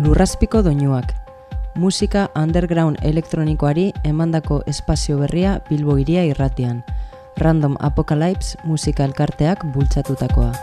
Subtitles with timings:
[0.00, 1.12] Lurrazpiko doinuak.
[1.76, 6.78] Musika underground elektronikoari emandako espazio berria Bilbo iria irratian.
[7.36, 10.54] Random Apocalypse musika elkarteak bultzatutakoa.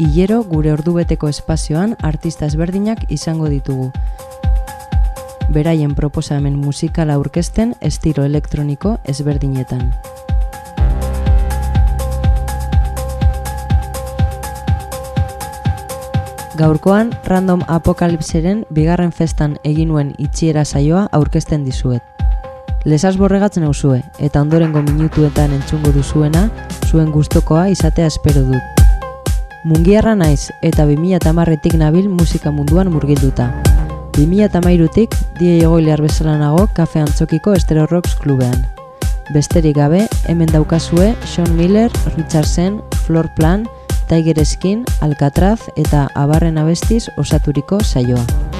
[0.00, 3.92] Hilero gure ordubeteko espazioan artista ezberdinak izango ditugu.
[5.52, 9.90] Beraien proposamen musikala aurkezten estilo elektroniko ezberdinetan.
[16.56, 22.02] Gaurkoan Random Apokalipseren bigarren festan egin nuen itxiera saioa aurkezten dizuet.
[22.88, 26.46] Lesas borregatzen nauzue eta ondorengo minutuetan entzungo duzuena
[26.88, 28.84] zuen gustokoa izatea espero dut.
[29.68, 33.50] Mungiarra naiz eta 2010etik nabil musika munduan murgilduta.
[34.16, 38.64] 2013tik die egoilear bezala nago kafe antzokiko Estero Rocks klubean.
[39.34, 43.66] Besterik gabe, hemen daukazue Sean Miller, Richardson, Floor Plan,
[44.08, 48.55] Tiger Skin, Alcatraz eta Abarren abestiz osaturiko saioa.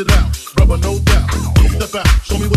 [0.00, 0.54] it out.
[0.58, 1.30] Rubber, no doubt.
[1.70, 2.55] Step out, show me what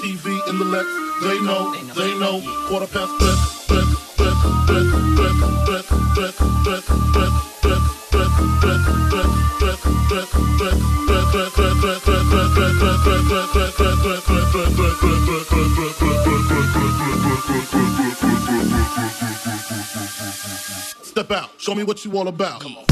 [0.00, 0.86] TV in the Lex.
[1.22, 2.40] They know, they know.
[2.68, 3.62] Quarter past threat.
[21.02, 22.60] Step out, show me what you all about.
[22.62, 22.91] Come on.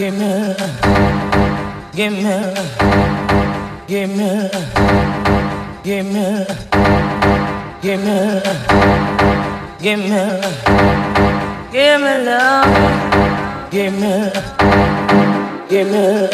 [0.00, 0.54] Give me,
[1.92, 2.54] give me,
[3.86, 4.50] give me,
[5.84, 6.46] give me,
[7.82, 8.40] give me,
[9.78, 10.40] give me,
[11.70, 12.68] give me love.
[13.70, 14.32] Give me,
[15.68, 16.28] give me,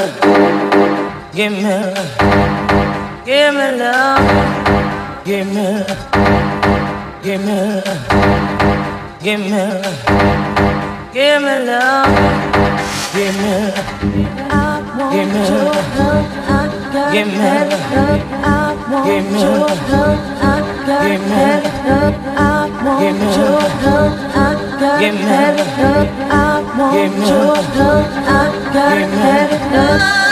[1.34, 1.76] give me,
[3.24, 4.22] give me love.
[5.24, 5.84] Give me,
[7.20, 7.82] give me,
[9.20, 9.82] give me,
[11.12, 13.05] give me love.
[13.16, 17.72] Give me I want your love, I got give.
[17.72, 22.16] I want your love, I got give.
[22.36, 26.12] I want your love, I got give.
[26.30, 29.00] I want your love, I got
[29.72, 30.25] give.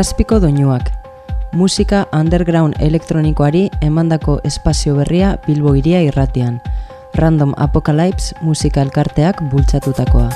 [0.00, 0.86] Lurrazpiko doinuak.
[1.52, 6.62] Musika underground elektronikoari emandako espazio berria Bilbo iria irratian.
[7.12, 10.30] Random Apocalypse musika elkarteak bultzatutakoa.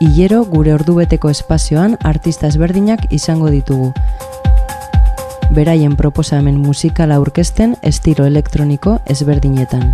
[0.00, 3.92] Hilero gure ordubeteko espazioan artista ezberdinak izango ditugu.
[5.50, 9.92] Beraien proposamen musikala aurkezten estilo elektroniko ezberdinetan.